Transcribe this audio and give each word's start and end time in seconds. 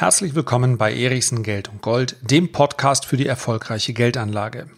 Herzlich 0.00 0.34
willkommen 0.34 0.78
bei 0.78 0.94
Erichsen 0.94 1.42
Geld 1.42 1.68
und 1.68 1.82
Gold, 1.82 2.16
dem 2.22 2.52
Podcast 2.52 3.04
für 3.04 3.18
die 3.18 3.26
erfolgreiche 3.26 3.92
Geldanlage. 3.92 4.70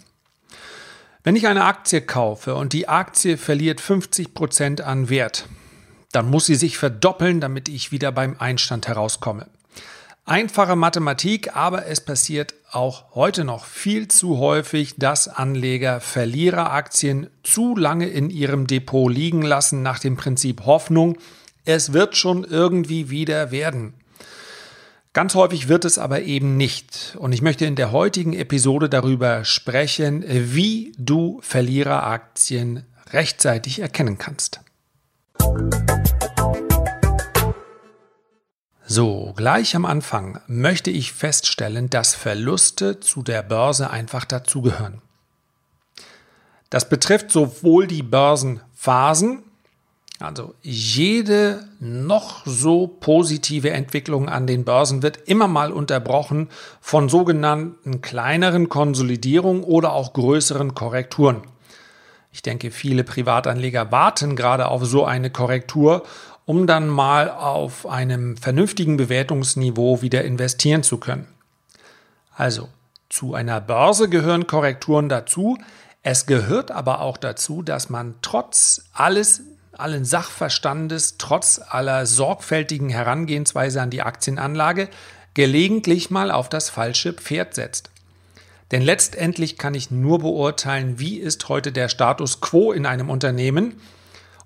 Wenn 1.22 1.36
ich 1.36 1.46
eine 1.46 1.64
Aktie 1.64 2.00
kaufe 2.00 2.56
und 2.56 2.72
die 2.72 2.88
Aktie 2.88 3.36
verliert 3.36 3.80
50 3.80 4.34
Prozent 4.34 4.80
an 4.80 5.10
Wert, 5.10 5.46
dann 6.10 6.28
muss 6.28 6.46
sie 6.46 6.56
sich 6.56 6.76
verdoppeln, 6.76 7.40
damit 7.40 7.68
ich 7.68 7.92
wieder 7.92 8.10
beim 8.10 8.34
Einstand 8.40 8.88
herauskomme. 8.88 9.46
Einfache 10.24 10.74
Mathematik, 10.74 11.54
aber 11.54 11.86
es 11.86 12.00
passiert 12.00 12.54
auch 12.72 13.14
heute 13.14 13.44
noch 13.44 13.64
viel 13.64 14.08
zu 14.08 14.38
häufig, 14.38 14.96
dass 14.98 15.28
Anleger 15.28 16.00
Verliereraktien 16.00 17.30
zu 17.44 17.76
lange 17.76 18.08
in 18.08 18.28
ihrem 18.28 18.66
Depot 18.66 19.08
liegen 19.08 19.42
lassen 19.42 19.82
nach 19.82 20.00
dem 20.00 20.16
Prinzip 20.16 20.66
Hoffnung, 20.66 21.16
es 21.64 21.92
wird 21.92 22.16
schon 22.16 22.42
irgendwie 22.42 23.08
wieder 23.08 23.52
werden. 23.52 23.94
Ganz 25.14 25.34
häufig 25.34 25.68
wird 25.68 25.84
es 25.84 25.98
aber 25.98 26.22
eben 26.22 26.56
nicht. 26.56 27.16
Und 27.18 27.32
ich 27.32 27.42
möchte 27.42 27.66
in 27.66 27.76
der 27.76 27.92
heutigen 27.92 28.32
Episode 28.32 28.88
darüber 28.88 29.44
sprechen, 29.44 30.24
wie 30.26 30.94
du 30.96 31.38
Verliereraktien 31.42 32.86
rechtzeitig 33.10 33.80
erkennen 33.80 34.16
kannst. 34.16 34.60
So, 38.86 39.34
gleich 39.36 39.76
am 39.76 39.84
Anfang 39.84 40.40
möchte 40.46 40.90
ich 40.90 41.12
feststellen, 41.12 41.90
dass 41.90 42.14
Verluste 42.14 43.00
zu 43.00 43.22
der 43.22 43.42
Börse 43.42 43.90
einfach 43.90 44.24
dazugehören. 44.24 45.02
Das 46.70 46.88
betrifft 46.88 47.30
sowohl 47.30 47.86
die 47.86 48.02
Börsenphasen 48.02 49.42
also 50.22 50.54
jede 50.62 51.66
noch 51.80 52.46
so 52.46 52.86
positive 52.86 53.70
Entwicklung 53.70 54.28
an 54.28 54.46
den 54.46 54.64
Börsen 54.64 55.02
wird 55.02 55.28
immer 55.28 55.48
mal 55.48 55.72
unterbrochen 55.72 56.48
von 56.80 57.08
sogenannten 57.08 58.00
kleineren 58.00 58.68
Konsolidierungen 58.68 59.64
oder 59.64 59.92
auch 59.92 60.12
größeren 60.12 60.74
Korrekturen. 60.74 61.42
Ich 62.32 62.42
denke, 62.42 62.70
viele 62.70 63.04
Privatanleger 63.04 63.92
warten 63.92 64.36
gerade 64.36 64.68
auf 64.68 64.84
so 64.84 65.04
eine 65.04 65.30
Korrektur, 65.30 66.02
um 66.46 66.66
dann 66.66 66.88
mal 66.88 67.30
auf 67.30 67.86
einem 67.86 68.36
vernünftigen 68.36 68.96
Bewertungsniveau 68.96 70.02
wieder 70.02 70.24
investieren 70.24 70.82
zu 70.82 70.98
können. 70.98 71.28
Also, 72.34 72.68
zu 73.08 73.34
einer 73.34 73.60
Börse 73.60 74.08
gehören 74.08 74.46
Korrekturen 74.46 75.08
dazu. 75.08 75.58
Es 76.02 76.26
gehört 76.26 76.70
aber 76.70 77.00
auch 77.00 77.18
dazu, 77.18 77.62
dass 77.62 77.90
man 77.90 78.14
trotz 78.22 78.86
alles 78.94 79.42
allen 79.72 80.04
Sachverstandes, 80.04 81.16
trotz 81.18 81.60
aller 81.66 82.06
sorgfältigen 82.06 82.88
Herangehensweise 82.88 83.80
an 83.80 83.90
die 83.90 84.02
Aktienanlage, 84.02 84.88
gelegentlich 85.34 86.10
mal 86.10 86.30
auf 86.30 86.48
das 86.48 86.70
falsche 86.70 87.12
Pferd 87.12 87.54
setzt. 87.54 87.90
Denn 88.70 88.82
letztendlich 88.82 89.58
kann 89.58 89.74
ich 89.74 89.90
nur 89.90 90.18
beurteilen, 90.18 90.98
wie 90.98 91.18
ist 91.18 91.48
heute 91.48 91.72
der 91.72 91.88
Status 91.88 92.40
quo 92.40 92.72
in 92.72 92.86
einem 92.86 93.10
Unternehmen 93.10 93.80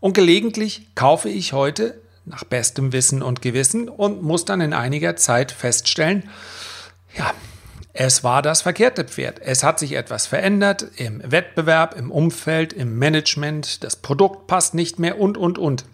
und 0.00 0.14
gelegentlich 0.14 0.88
kaufe 0.94 1.28
ich 1.28 1.52
heute 1.52 2.00
nach 2.24 2.44
bestem 2.44 2.92
Wissen 2.92 3.22
und 3.22 3.40
Gewissen 3.40 3.88
und 3.88 4.22
muss 4.22 4.44
dann 4.44 4.60
in 4.60 4.72
einiger 4.72 5.16
Zeit 5.16 5.52
feststellen, 5.52 6.28
ja, 7.16 7.32
es 7.98 8.22
war 8.22 8.42
das 8.42 8.60
verkehrte 8.60 9.04
Pferd. 9.04 9.40
Es 9.40 9.62
hat 9.62 9.78
sich 9.78 9.94
etwas 9.94 10.26
verändert 10.26 10.86
im 10.96 11.22
Wettbewerb, 11.24 11.96
im 11.96 12.10
Umfeld, 12.10 12.74
im 12.74 12.98
Management, 12.98 13.82
das 13.84 13.96
Produkt 13.96 14.46
passt 14.46 14.74
nicht 14.74 14.98
mehr 14.98 15.18
und, 15.18 15.38
und, 15.38 15.58
und. 15.58 15.86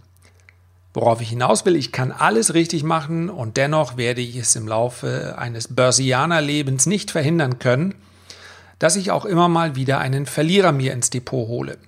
Worauf 0.94 1.20
ich 1.20 1.28
hinaus 1.28 1.64
will, 1.64 1.77
ich 1.77 1.92
kann 1.92 2.11
alles 2.11 2.55
richtig 2.55 2.83
machen 2.83 3.31
und 3.31 3.56
dennoch 3.56 3.97
werde 3.97 4.20
ich 4.20 4.34
es 4.36 4.56
im 4.56 4.67
Laufe 4.67 5.36
eines 5.39 5.69
Börsianerlebens 5.69 6.86
nicht 6.86 7.12
verhindern 7.12 7.61
können, 7.61 7.94
dass 8.81 8.97
ich 8.97 9.12
auch 9.12 9.25
immer 9.25 9.48
mal 9.48 9.77
wieder 9.77 10.00
einen 10.00 10.27
Verlierer 10.27 10.72
mir 10.72 10.93
ins 10.93 11.10
Depot 11.10 11.47
hole. 11.47 11.78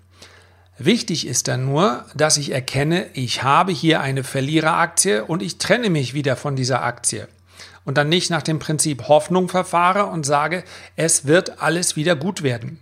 Wichtig 0.78 1.26
ist 1.26 1.48
dann 1.48 1.64
nur, 1.64 2.04
dass 2.14 2.36
ich 2.36 2.52
erkenne, 2.52 3.06
ich 3.14 3.42
habe 3.42 3.72
hier 3.72 4.00
eine 4.00 4.22
Verliereraktie 4.22 5.24
und 5.24 5.42
ich 5.42 5.58
trenne 5.58 5.90
mich 5.90 6.14
wieder 6.14 6.36
von 6.36 6.54
dieser 6.54 6.84
Aktie 6.84 7.26
und 7.84 7.98
dann 7.98 8.08
nicht 8.08 8.30
nach 8.30 8.42
dem 8.42 8.58
Prinzip 8.58 9.08
Hoffnung 9.08 9.48
verfahre 9.48 10.06
und 10.06 10.24
sage, 10.24 10.64
es 10.96 11.26
wird 11.26 11.62
alles 11.62 11.96
wieder 11.96 12.16
gut 12.16 12.42
werden. 12.42 12.80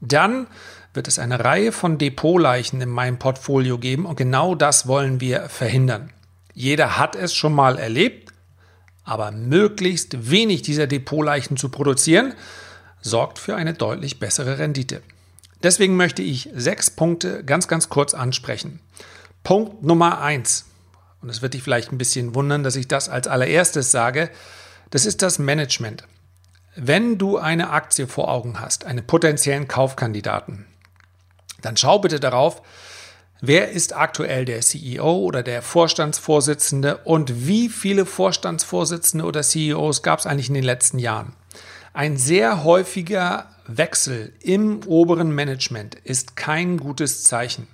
Dann 0.00 0.46
wird 0.94 1.08
es 1.08 1.18
eine 1.18 1.42
Reihe 1.42 1.72
von 1.72 1.98
Depotleichen 1.98 2.80
in 2.80 2.90
meinem 2.90 3.18
Portfolio 3.18 3.78
geben 3.78 4.04
und 4.04 4.16
genau 4.16 4.54
das 4.54 4.86
wollen 4.86 5.20
wir 5.20 5.48
verhindern. 5.48 6.10
Jeder 6.54 6.98
hat 6.98 7.16
es 7.16 7.34
schon 7.34 7.54
mal 7.54 7.78
erlebt, 7.78 8.32
aber 9.04 9.30
möglichst 9.30 10.30
wenig 10.30 10.62
dieser 10.62 10.86
Depotleichen 10.86 11.56
zu 11.56 11.70
produzieren, 11.70 12.34
sorgt 13.00 13.38
für 13.38 13.56
eine 13.56 13.74
deutlich 13.74 14.20
bessere 14.20 14.58
Rendite. 14.58 15.02
Deswegen 15.62 15.96
möchte 15.96 16.22
ich 16.22 16.50
sechs 16.54 16.90
Punkte 16.90 17.44
ganz, 17.44 17.68
ganz 17.68 17.88
kurz 17.88 18.14
ansprechen. 18.14 18.80
Punkt 19.44 19.82
Nummer 19.82 20.20
eins. 20.20 20.66
Und 21.22 21.28
es 21.28 21.40
wird 21.40 21.54
dich 21.54 21.62
vielleicht 21.62 21.92
ein 21.92 21.98
bisschen 21.98 22.34
wundern, 22.34 22.64
dass 22.64 22.76
ich 22.76 22.88
das 22.88 23.08
als 23.08 23.28
allererstes 23.28 23.90
sage, 23.90 24.30
das 24.90 25.06
ist 25.06 25.22
das 25.22 25.38
Management. 25.38 26.04
Wenn 26.74 27.16
du 27.16 27.38
eine 27.38 27.70
Aktie 27.70 28.06
vor 28.06 28.28
Augen 28.28 28.60
hast, 28.60 28.84
einen 28.84 29.06
potenziellen 29.06 29.68
Kaufkandidaten, 29.68 30.66
dann 31.60 31.76
schau 31.76 32.00
bitte 32.00 32.18
darauf, 32.18 32.62
wer 33.40 33.70
ist 33.70 33.94
aktuell 33.94 34.44
der 34.44 34.60
CEO 34.60 35.18
oder 35.18 35.42
der 35.42 35.62
Vorstandsvorsitzende 35.62 36.98
und 36.98 37.46
wie 37.46 37.68
viele 37.68 38.04
Vorstandsvorsitzende 38.04 39.24
oder 39.24 39.42
CEOs 39.42 40.02
gab 40.02 40.18
es 40.18 40.26
eigentlich 40.26 40.48
in 40.48 40.54
den 40.54 40.64
letzten 40.64 40.98
Jahren. 40.98 41.34
Ein 41.94 42.16
sehr 42.16 42.64
häufiger 42.64 43.50
Wechsel 43.66 44.32
im 44.40 44.80
oberen 44.86 45.30
Management 45.30 45.94
ist 45.94 46.36
kein 46.36 46.78
gutes 46.78 47.24
Zeichen. 47.24 47.68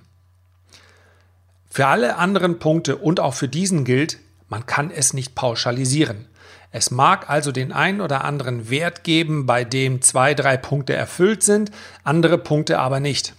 Für 1.69 1.87
alle 1.87 2.17
anderen 2.17 2.59
Punkte 2.59 2.97
und 2.97 3.19
auch 3.19 3.33
für 3.33 3.47
diesen 3.47 3.85
gilt, 3.85 4.17
man 4.47 4.65
kann 4.65 4.89
es 4.91 5.13
nicht 5.13 5.35
pauschalisieren. 5.35 6.25
Es 6.71 6.91
mag 6.91 7.29
also 7.29 7.51
den 7.51 7.71
einen 7.71 8.01
oder 8.01 8.23
anderen 8.23 8.69
Wert 8.69 9.03
geben, 9.03 9.45
bei 9.45 9.63
dem 9.63 10.01
zwei, 10.01 10.33
drei 10.33 10.57
Punkte 10.57 10.93
erfüllt 10.93 11.43
sind, 11.43 11.71
andere 12.03 12.37
Punkte 12.37 12.79
aber 12.79 12.99
nicht. 12.99 13.33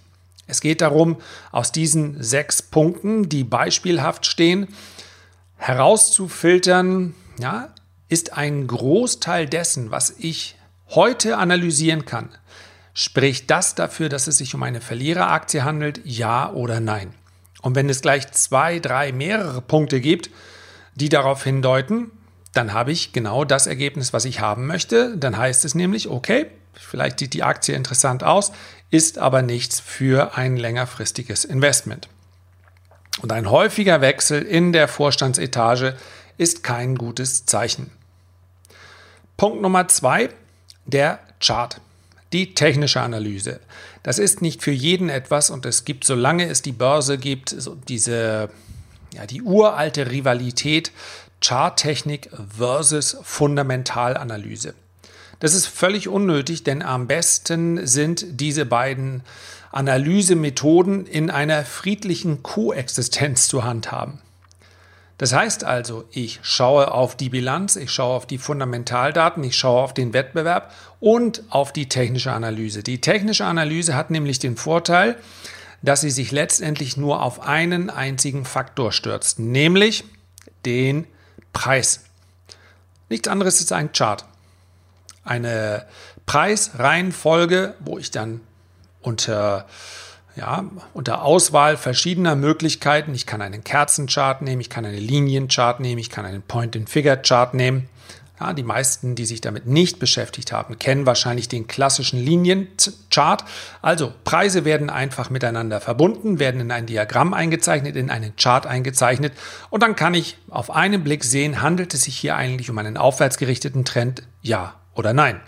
Es 0.47 0.59
geht 0.59 0.81
darum, 0.81 1.17
aus 1.51 1.71
diesen 1.71 2.21
sechs 2.21 2.61
Punkten, 2.61 3.29
die 3.29 3.43
beispielhaft 3.43 4.25
stehen, 4.25 4.67
herauszufiltern, 5.57 7.13
ja, 7.39 7.69
ist 8.09 8.37
ein 8.37 8.67
Großteil 8.67 9.45
dessen, 9.47 9.91
was 9.91 10.13
ich 10.17 10.57
heute 10.89 11.37
analysieren 11.37 12.03
kann, 12.03 12.29
spricht 12.93 13.49
das 13.49 13.75
dafür, 13.75 14.09
dass 14.09 14.27
es 14.27 14.39
sich 14.39 14.53
um 14.53 14.63
eine 14.63 14.81
Verliereraktie 14.81 15.61
handelt, 15.61 16.01
ja 16.03 16.51
oder 16.51 16.81
nein. 16.81 17.13
Und 17.61 17.75
wenn 17.75 17.89
es 17.89 18.01
gleich 18.01 18.31
zwei, 18.31 18.79
drei, 18.79 19.11
mehrere 19.11 19.61
Punkte 19.61 20.01
gibt, 20.01 20.29
die 20.95 21.09
darauf 21.09 21.43
hindeuten, 21.43 22.11
dann 22.53 22.73
habe 22.73 22.91
ich 22.91 23.13
genau 23.13 23.45
das 23.45 23.67
Ergebnis, 23.67 24.13
was 24.13 24.25
ich 24.25 24.41
haben 24.41 24.67
möchte. 24.67 25.15
Dann 25.17 25.37
heißt 25.37 25.63
es 25.63 25.75
nämlich, 25.75 26.09
okay, 26.09 26.47
vielleicht 26.73 27.19
sieht 27.19 27.33
die 27.33 27.43
Aktie 27.43 27.75
interessant 27.75 28.23
aus, 28.23 28.51
ist 28.89 29.17
aber 29.17 29.41
nichts 29.41 29.79
für 29.79 30.37
ein 30.37 30.57
längerfristiges 30.57 31.45
Investment. 31.45 32.09
Und 33.21 33.31
ein 33.31 33.49
häufiger 33.49 34.01
Wechsel 34.01 34.41
in 34.41 34.73
der 34.73 34.87
Vorstandsetage 34.87 35.95
ist 36.37 36.63
kein 36.63 36.95
gutes 36.95 37.45
Zeichen. 37.45 37.91
Punkt 39.37 39.61
Nummer 39.61 39.87
zwei, 39.87 40.29
der 40.85 41.19
Chart 41.39 41.79
die 42.33 42.53
technische 42.53 43.01
Analyse. 43.01 43.59
Das 44.03 44.19
ist 44.19 44.41
nicht 44.41 44.63
für 44.63 44.71
jeden 44.71 45.09
etwas 45.09 45.49
und 45.49 45.65
es 45.65 45.85
gibt, 45.85 46.05
solange 46.05 46.47
es 46.47 46.61
die 46.61 46.71
Börse 46.71 47.17
gibt, 47.17 47.49
so 47.49 47.75
diese, 47.75 48.49
ja, 49.13 49.25
die 49.25 49.41
uralte 49.41 50.09
Rivalität 50.11 50.91
Charttechnik 51.43 52.29
versus 52.57 53.17
Fundamentalanalyse. 53.23 54.73
Das 55.39 55.55
ist 55.55 55.65
völlig 55.65 56.07
unnötig, 56.07 56.63
denn 56.63 56.83
am 56.83 57.07
besten 57.07 57.85
sind 57.87 58.39
diese 58.39 58.65
beiden 58.65 59.23
Analysemethoden 59.71 61.07
in 61.07 61.31
einer 61.31 61.65
friedlichen 61.65 62.43
Koexistenz 62.43 63.47
zu 63.47 63.63
handhaben. 63.63 64.19
Das 65.21 65.33
heißt 65.33 65.65
also, 65.65 66.05
ich 66.09 66.39
schaue 66.41 66.91
auf 66.91 67.15
die 67.15 67.29
Bilanz, 67.29 67.75
ich 67.75 67.91
schaue 67.91 68.15
auf 68.15 68.25
die 68.25 68.39
Fundamentaldaten, 68.39 69.43
ich 69.43 69.55
schaue 69.55 69.83
auf 69.83 69.93
den 69.93 70.13
Wettbewerb 70.13 70.73
und 70.99 71.43
auf 71.51 71.71
die 71.71 71.87
technische 71.87 72.31
Analyse. 72.31 72.81
Die 72.81 73.01
technische 73.01 73.45
Analyse 73.45 73.93
hat 73.93 74.09
nämlich 74.09 74.39
den 74.39 74.57
Vorteil, 74.57 75.15
dass 75.83 76.01
sie 76.01 76.09
sich 76.09 76.31
letztendlich 76.31 76.97
nur 76.97 77.21
auf 77.21 77.39
einen 77.39 77.91
einzigen 77.91 78.45
Faktor 78.45 78.91
stürzt, 78.91 79.37
nämlich 79.37 80.05
den 80.65 81.05
Preis. 81.53 82.03
Nichts 83.07 83.27
anderes 83.27 83.61
ist 83.61 83.73
ein 83.73 83.91
Chart. 83.91 84.25
Eine 85.23 85.85
Preisreihenfolge, 86.25 87.75
wo 87.79 87.99
ich 87.99 88.09
dann 88.09 88.41
unter 89.03 89.67
ja, 90.35 90.63
unter 90.93 91.23
Auswahl 91.23 91.77
verschiedener 91.77 92.35
Möglichkeiten. 92.35 93.13
Ich 93.13 93.25
kann 93.25 93.41
einen 93.41 93.63
Kerzenchart 93.63 94.41
nehmen, 94.41 94.61
ich 94.61 94.69
kann 94.69 94.85
einen 94.85 94.97
Linienchart 94.97 95.79
nehmen, 95.79 95.99
ich 95.99 96.09
kann 96.09 96.25
einen 96.25 96.41
Point-and-Figure-Chart 96.41 97.53
nehmen. 97.53 97.89
Ja, 98.39 98.53
die 98.53 98.63
meisten, 98.63 99.13
die 99.13 99.25
sich 99.25 99.39
damit 99.39 99.67
nicht 99.67 99.99
beschäftigt 99.99 100.51
haben, 100.51 100.79
kennen 100.79 101.05
wahrscheinlich 101.05 101.47
den 101.47 101.67
klassischen 101.67 102.19
Linienchart. 102.19 103.43
Also 103.83 104.11
Preise 104.23 104.65
werden 104.65 104.89
einfach 104.89 105.29
miteinander 105.29 105.79
verbunden, 105.79 106.39
werden 106.39 106.59
in 106.59 106.71
ein 106.71 106.87
Diagramm 106.87 107.35
eingezeichnet, 107.35 107.95
in 107.95 108.09
einen 108.09 108.35
Chart 108.37 108.65
eingezeichnet 108.65 109.33
und 109.69 109.83
dann 109.83 109.95
kann 109.95 110.15
ich 110.15 110.37
auf 110.49 110.71
einen 110.71 111.03
Blick 111.03 111.23
sehen, 111.23 111.61
handelt 111.61 111.93
es 111.93 112.03
sich 112.03 112.17
hier 112.17 112.35
eigentlich 112.35 112.71
um 112.71 112.77
einen 112.79 112.97
aufwärtsgerichteten 112.97 113.85
Trend, 113.85 114.23
ja 114.41 114.73
oder 114.95 115.13
nein. 115.13 115.39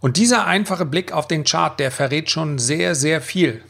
Und 0.00 0.16
dieser 0.16 0.46
einfache 0.46 0.86
Blick 0.86 1.12
auf 1.12 1.28
den 1.28 1.44
Chart, 1.44 1.78
der 1.78 1.90
verrät 1.90 2.30
schon 2.30 2.58
sehr, 2.58 2.94
sehr 2.94 3.20
viel. 3.20 3.62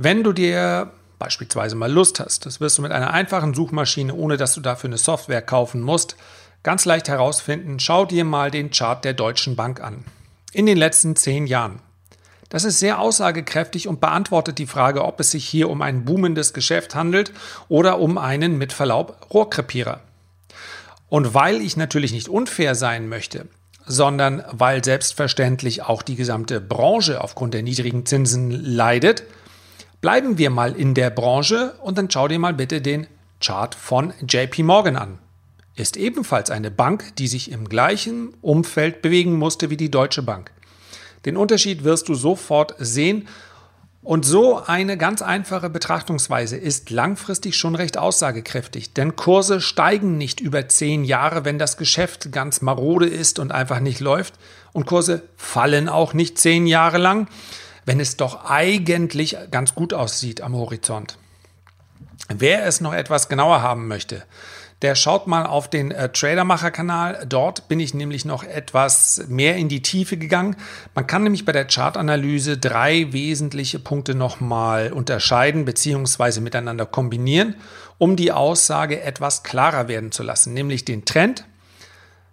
Wenn 0.00 0.22
du 0.22 0.32
dir 0.32 0.92
beispielsweise 1.18 1.74
mal 1.74 1.90
Lust 1.90 2.20
hast, 2.20 2.46
das 2.46 2.60
wirst 2.60 2.78
du 2.78 2.82
mit 2.82 2.92
einer 2.92 3.12
einfachen 3.12 3.52
Suchmaschine, 3.52 4.14
ohne 4.14 4.36
dass 4.36 4.54
du 4.54 4.60
dafür 4.60 4.88
eine 4.88 4.96
Software 4.96 5.42
kaufen 5.42 5.80
musst, 5.80 6.14
ganz 6.62 6.84
leicht 6.84 7.08
herausfinden, 7.08 7.80
schau 7.80 8.04
dir 8.04 8.24
mal 8.24 8.52
den 8.52 8.70
Chart 8.70 9.04
der 9.04 9.14
Deutschen 9.14 9.56
Bank 9.56 9.80
an. 9.80 10.04
In 10.52 10.66
den 10.66 10.78
letzten 10.78 11.16
zehn 11.16 11.48
Jahren. 11.48 11.80
Das 12.48 12.62
ist 12.62 12.78
sehr 12.78 13.00
aussagekräftig 13.00 13.88
und 13.88 14.00
beantwortet 14.00 14.58
die 14.58 14.68
Frage, 14.68 15.04
ob 15.04 15.18
es 15.18 15.32
sich 15.32 15.44
hier 15.44 15.68
um 15.68 15.82
ein 15.82 16.04
boomendes 16.04 16.52
Geschäft 16.52 16.94
handelt 16.94 17.32
oder 17.68 17.98
um 17.98 18.18
einen 18.18 18.56
mit 18.56 18.72
Verlaub 18.72 19.26
Rohrkrepierer. 19.34 19.98
Und 21.08 21.34
weil 21.34 21.60
ich 21.60 21.76
natürlich 21.76 22.12
nicht 22.12 22.28
unfair 22.28 22.76
sein 22.76 23.08
möchte, 23.08 23.48
sondern 23.84 24.44
weil 24.52 24.84
selbstverständlich 24.84 25.82
auch 25.82 26.02
die 26.02 26.14
gesamte 26.14 26.60
Branche 26.60 27.20
aufgrund 27.20 27.52
der 27.52 27.64
niedrigen 27.64 28.06
Zinsen 28.06 28.52
leidet, 28.52 29.24
bleiben 30.00 30.38
wir 30.38 30.50
mal 30.50 30.74
in 30.74 30.94
der 30.94 31.10
Branche 31.10 31.74
und 31.82 31.98
dann 31.98 32.10
schau 32.10 32.28
dir 32.28 32.38
mal 32.38 32.54
bitte 32.54 32.80
den 32.80 33.06
Chart 33.40 33.74
von 33.74 34.12
JP 34.26 34.62
Morgan 34.64 34.96
an 34.96 35.18
ist 35.78 35.96
ebenfalls 35.96 36.50
eine 36.50 36.70
Bank, 36.70 37.16
die 37.16 37.28
sich 37.28 37.52
im 37.52 37.68
gleichen 37.68 38.34
Umfeld 38.40 39.00
bewegen 39.00 39.38
musste 39.38 39.70
wie 39.70 39.76
die 39.76 39.90
Deutsche 39.90 40.22
Bank. 40.22 40.50
Den 41.24 41.36
Unterschied 41.36 41.84
wirst 41.84 42.08
du 42.08 42.14
sofort 42.14 42.74
sehen. 42.78 43.28
Und 44.02 44.24
so 44.24 44.62
eine 44.64 44.96
ganz 44.96 45.22
einfache 45.22 45.68
Betrachtungsweise 45.68 46.56
ist 46.56 46.90
langfristig 46.90 47.56
schon 47.56 47.74
recht 47.74 47.98
aussagekräftig, 47.98 48.94
denn 48.94 49.16
Kurse 49.16 49.60
steigen 49.60 50.16
nicht 50.16 50.40
über 50.40 50.68
zehn 50.68 51.04
Jahre, 51.04 51.44
wenn 51.44 51.58
das 51.58 51.76
Geschäft 51.76 52.32
ganz 52.32 52.62
marode 52.62 53.06
ist 53.06 53.38
und 53.38 53.52
einfach 53.52 53.80
nicht 53.80 54.00
läuft. 54.00 54.34
Und 54.72 54.86
Kurse 54.86 55.22
fallen 55.36 55.88
auch 55.88 56.14
nicht 56.14 56.38
zehn 56.38 56.66
Jahre 56.66 56.98
lang, 56.98 57.28
wenn 57.88 58.00
es 58.00 58.18
doch 58.18 58.44
eigentlich 58.44 59.34
ganz 59.50 59.74
gut 59.74 59.94
aussieht 59.94 60.42
am 60.42 60.54
Horizont. 60.54 61.16
Wer 62.28 62.66
es 62.66 62.82
noch 62.82 62.92
etwas 62.92 63.30
genauer 63.30 63.62
haben 63.62 63.88
möchte, 63.88 64.24
der 64.82 64.94
schaut 64.94 65.26
mal 65.26 65.46
auf 65.46 65.70
den 65.70 65.90
äh, 65.90 66.10
Tradermacher-Kanal. 66.10 67.24
Dort 67.26 67.66
bin 67.66 67.80
ich 67.80 67.94
nämlich 67.94 68.26
noch 68.26 68.44
etwas 68.44 69.24
mehr 69.28 69.56
in 69.56 69.70
die 69.70 69.80
Tiefe 69.80 70.18
gegangen. 70.18 70.56
Man 70.94 71.06
kann 71.06 71.22
nämlich 71.22 71.46
bei 71.46 71.52
der 71.52 71.64
Chartanalyse 71.64 72.58
drei 72.58 73.10
wesentliche 73.14 73.78
Punkte 73.78 74.14
nochmal 74.14 74.92
unterscheiden 74.92 75.64
bzw. 75.64 76.40
miteinander 76.40 76.84
kombinieren, 76.84 77.54
um 77.96 78.16
die 78.16 78.32
Aussage 78.32 79.00
etwas 79.00 79.44
klarer 79.44 79.88
werden 79.88 80.12
zu 80.12 80.22
lassen, 80.22 80.52
nämlich 80.52 80.84
den 80.84 81.06
Trend. 81.06 81.46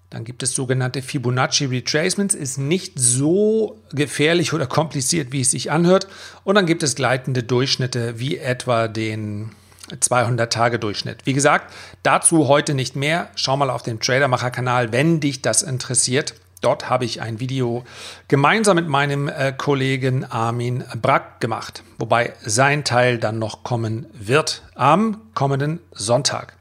Dann 0.09 0.23
gibt 0.23 0.43
es 0.43 0.53
sogenannte 0.53 1.01
Fibonacci 1.01 1.65
Retracements, 1.65 2.35
ist 2.35 2.57
nicht 2.57 2.93
so 2.95 3.81
gefährlich 3.91 4.53
oder 4.53 4.67
kompliziert, 4.67 5.31
wie 5.31 5.41
es 5.41 5.51
sich 5.51 5.71
anhört. 5.71 6.07
Und 6.43 6.55
dann 6.55 6.65
gibt 6.65 6.83
es 6.83 6.95
gleitende 6.95 7.43
Durchschnitte, 7.43 8.19
wie 8.19 8.37
etwa 8.37 8.87
den 8.87 9.51
200-Tage-Durchschnitt. 9.91 11.25
Wie 11.25 11.33
gesagt, 11.33 11.73
dazu 12.03 12.47
heute 12.47 12.73
nicht 12.73 12.95
mehr. 12.95 13.29
Schau 13.35 13.57
mal 13.57 13.69
auf 13.69 13.83
den 13.83 13.99
Tradermacher-Kanal, 13.99 14.91
wenn 14.91 15.19
dich 15.19 15.41
das 15.41 15.63
interessiert. 15.63 16.35
Dort 16.61 16.89
habe 16.89 17.05
ich 17.05 17.21
ein 17.21 17.39
Video 17.39 17.83
gemeinsam 18.27 18.75
mit 18.75 18.87
meinem 18.87 19.27
äh, 19.27 19.53
Kollegen 19.55 20.23
Armin 20.25 20.83
Brack 20.99 21.39
gemacht, 21.39 21.83
wobei 21.99 22.33
sein 22.43 22.83
Teil 22.83 23.19
dann 23.19 23.37
noch 23.37 23.63
kommen 23.63 24.07
wird 24.13 24.63
am 24.73 25.21
kommenden 25.35 25.79
Sonntag. 25.91 26.53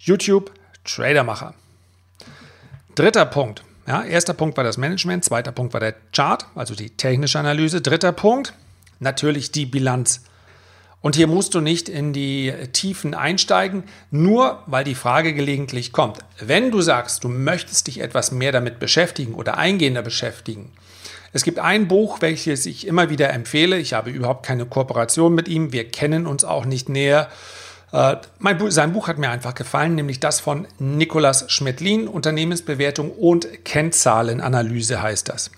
YouTube 0.00 0.50
Tradermacher. 0.84 1.54
Dritter 2.94 3.26
Punkt. 3.26 3.64
Ja, 3.86 4.02
erster 4.02 4.34
Punkt 4.34 4.56
war 4.56 4.64
das 4.64 4.78
Management, 4.78 5.24
zweiter 5.24 5.52
Punkt 5.52 5.74
war 5.74 5.80
der 5.80 5.94
Chart, 6.12 6.46
also 6.54 6.74
die 6.74 6.90
technische 6.90 7.38
Analyse. 7.38 7.82
Dritter 7.82 8.12
Punkt, 8.12 8.54
natürlich 8.98 9.52
die 9.52 9.66
Bilanz 9.66 10.22
und 11.04 11.16
hier 11.16 11.26
musst 11.26 11.54
du 11.54 11.60
nicht 11.60 11.90
in 11.90 12.14
die 12.14 12.50
Tiefen 12.72 13.12
einsteigen, 13.12 13.84
nur 14.10 14.62
weil 14.64 14.84
die 14.84 14.94
Frage 14.94 15.34
gelegentlich 15.34 15.92
kommt. 15.92 16.20
Wenn 16.40 16.70
du 16.70 16.80
sagst, 16.80 17.24
du 17.24 17.28
möchtest 17.28 17.88
dich 17.88 18.00
etwas 18.00 18.32
mehr 18.32 18.52
damit 18.52 18.78
beschäftigen 18.78 19.34
oder 19.34 19.58
eingehender 19.58 20.00
beschäftigen, 20.00 20.72
es 21.34 21.44
gibt 21.44 21.58
ein 21.58 21.88
Buch, 21.88 22.22
welches 22.22 22.64
ich 22.64 22.86
immer 22.86 23.10
wieder 23.10 23.34
empfehle. 23.34 23.76
Ich 23.76 23.92
habe 23.92 24.08
überhaupt 24.08 24.46
keine 24.46 24.64
Kooperation 24.64 25.34
mit 25.34 25.46
ihm. 25.46 25.72
Wir 25.72 25.90
kennen 25.90 26.26
uns 26.26 26.42
auch 26.42 26.64
nicht 26.64 26.88
näher. 26.88 27.28
Äh, 27.94 28.16
mein, 28.40 28.70
sein 28.72 28.92
Buch 28.92 29.06
hat 29.06 29.18
mir 29.18 29.30
einfach 29.30 29.54
gefallen, 29.54 29.94
nämlich 29.94 30.18
das 30.18 30.40
von 30.40 30.66
Nicolas 30.80 31.44
Schmidlin, 31.48 32.08
Unternehmensbewertung 32.08 33.12
und 33.12 33.64
Kennzahlenanalyse 33.64 35.00
heißt 35.00 35.28
das. 35.28 35.52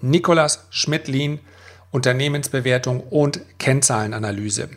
Nicolas 0.00 0.64
Schmidlin, 0.70 1.38
Unternehmensbewertung 1.90 3.00
und 3.00 3.42
Kennzahlenanalyse. 3.58 4.70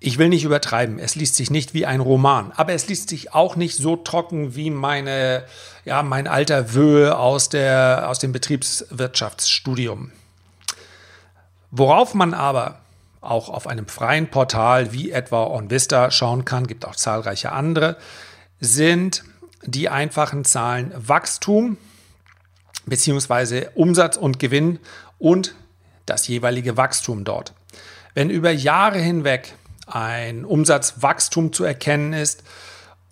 Ich 0.00 0.18
will 0.18 0.28
nicht 0.28 0.42
übertreiben, 0.42 0.98
es 0.98 1.14
liest 1.14 1.36
sich 1.36 1.52
nicht 1.52 1.72
wie 1.72 1.86
ein 1.86 2.00
Roman, 2.00 2.52
aber 2.56 2.72
es 2.72 2.88
liest 2.88 3.08
sich 3.10 3.32
auch 3.32 3.54
nicht 3.54 3.76
so 3.76 3.94
trocken 3.94 4.56
wie 4.56 4.70
meine, 4.70 5.44
ja, 5.84 6.02
mein 6.02 6.26
alter 6.26 6.74
Wöhe 6.74 7.16
aus, 7.16 7.48
der, 7.48 8.08
aus 8.08 8.18
dem 8.18 8.32
Betriebswirtschaftsstudium. 8.32 10.10
Worauf 11.70 12.14
man 12.14 12.34
aber 12.34 12.80
auch 13.20 13.48
auf 13.48 13.66
einem 13.66 13.86
freien 13.86 14.28
Portal 14.28 14.92
wie 14.92 15.10
etwa 15.10 15.44
OnVista 15.44 16.10
schauen 16.10 16.44
kann, 16.44 16.66
gibt 16.66 16.86
auch 16.86 16.96
zahlreiche 16.96 17.52
andere, 17.52 17.96
sind 18.60 19.24
die 19.64 19.88
einfachen 19.88 20.44
Zahlen 20.44 20.92
Wachstum 20.96 21.76
bzw. 22.86 23.68
Umsatz 23.74 24.16
und 24.16 24.38
Gewinn 24.38 24.78
und 25.18 25.54
das 26.06 26.28
jeweilige 26.28 26.76
Wachstum 26.76 27.24
dort. 27.24 27.52
Wenn 28.14 28.30
über 28.30 28.50
Jahre 28.50 28.98
hinweg 28.98 29.54
ein 29.86 30.44
Umsatzwachstum 30.44 31.52
zu 31.52 31.64
erkennen 31.64 32.12
ist 32.12 32.42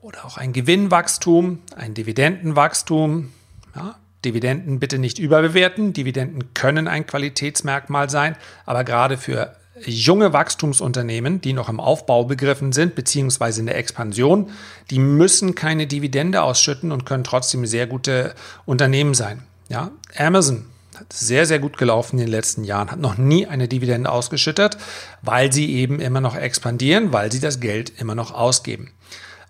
oder 0.01 0.25
auch 0.25 0.37
ein 0.37 0.53
Gewinnwachstum, 0.53 1.63
ein 1.75 1.95
Dividendenwachstum. 1.95 3.33
Ja, 3.75 3.97
Dividenden 4.25 4.81
bitte 4.81 4.99
nicht 4.99 5.19
überbewerten. 5.19 5.93
Dividenden 5.93 6.55
können 6.55 6.89
ein 6.89 7.07
Qualitätsmerkmal 7.07 8.11
sein, 8.11 8.37
aber 8.65 8.85
gerade 8.85 9.19
für 9.19 9.57
junge 9.85 10.33
Wachstumsunternehmen, 10.33 11.41
die 11.41 11.53
noch 11.53 11.69
im 11.69 11.81
Aufbau 11.81 12.25
begriffen 12.25 12.73
sind, 12.73 12.95
beziehungsweise 12.95 13.61
in 13.61 13.67
der 13.67 13.77
Expansion, 13.77 14.51
die 14.91 14.99
müssen 14.99 15.55
keine 15.55 15.87
Dividende 15.87 16.43
ausschütten 16.43 16.93
und 16.93 17.05
können 17.07 17.25
trotzdem 17.25 17.67
sehr 17.67 17.87
gute 17.87 18.35
Unternehmen 18.65 19.15
sein. 19.15 19.43
Ja, 19.69 19.91
Amazon 20.17 20.67
hat 20.97 21.13
sehr, 21.13 21.45
sehr 21.45 21.59
gut 21.59 21.77
gelaufen 21.77 22.19
in 22.19 22.25
den 22.25 22.31
letzten 22.31 22.65
Jahren, 22.65 22.91
hat 22.91 23.01
noch 23.01 23.19
nie 23.19 23.47
eine 23.47 23.69
Dividende 23.69 24.11
ausgeschüttet, 24.11 24.79
weil 25.23 25.53
sie 25.53 25.75
eben 25.75 26.01
immer 26.01 26.21
noch 26.21 26.37
expandieren, 26.37 27.13
weil 27.13 27.31
sie 27.31 27.41
das 27.41 27.61
Geld 27.61 27.93
immer 28.01 28.15
noch 28.15 28.33
ausgeben. 28.33 28.93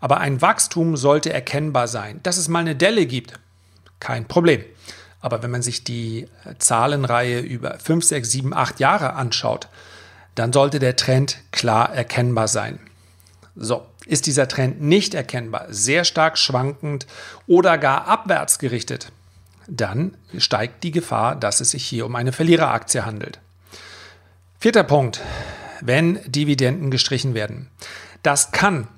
Aber 0.01 0.19
ein 0.19 0.43
Wachstum 0.43 0.97
sollte 0.97 1.33
erkennbar 1.33 1.89
sein. 1.89 2.21
Dass 2.23 2.37
es 2.37 2.49
mal 2.49 2.61
eine 2.61 2.77
Delle 2.77 3.07
gibt, 3.07 3.39
kein 4.01 4.27
Problem. 4.27 4.63
Aber 5.21 5.43
wenn 5.43 5.51
man 5.51 5.63
sich 5.63 5.85
die 5.85 6.29
Zahlenreihe 6.59 7.41
über 7.41 7.79
5, 7.79 8.05
6, 8.05 8.31
7, 8.31 8.55
8 8.55 8.81
Jahre 8.81 9.15
anschaut, 9.15 9.69
dann 10.37 10.53
sollte 10.53 10.79
der 10.79 10.95
Trend 10.95 11.39
klar 11.51 11.93
erkennbar 11.93 12.47
sein. 12.47 12.79
So, 13.57 13.87
ist 14.07 14.27
dieser 14.27 14.47
Trend 14.47 14.81
nicht 14.81 15.15
erkennbar, 15.15 15.67
sehr 15.71 16.05
stark 16.05 16.39
schwankend 16.39 17.07
oder 17.47 17.79
gar 17.79 18.07
abwärts 18.07 18.59
gerichtet, 18.59 19.11
dann 19.67 20.17
steigt 20.39 20.85
die 20.85 20.93
Gefahr, 20.93 21.35
dass 21.35 21.61
es 21.61 21.71
sich 21.71 21.85
hier 21.85 22.07
um 22.07 22.15
eine 22.15 22.33
Verliereraktie 22.33 23.05
handelt. 23.05 23.41
Vierter 24.61 24.85
Punkt, 24.85 25.21
wenn 25.81 26.21
Dividenden 26.31 26.91
gestrichen 26.91 27.35
werden. 27.35 27.69
Das 28.23 28.53
kann 28.53 28.89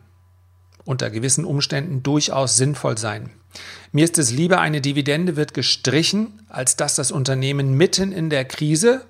unter 0.85 1.11
gewissen 1.11 1.45
Umständen 1.45 2.02
durchaus 2.02 2.57
sinnvoll 2.57 2.99
sein. 2.99 3.30
Mir 3.92 4.04
ist 4.04 4.18
es 4.18 4.30
lieber, 4.30 4.61
eine 4.61 4.80
Dividende 4.80 5.37
wird 5.37 5.54
gestrichen, 5.54 6.40
als 6.49 6.76
dass 6.76 6.95
das 6.95 7.11
Unternehmen 7.11 7.75
mitten 7.75 8.12
in 8.12 8.30
der 8.30 8.45
Krise, 8.45 9.07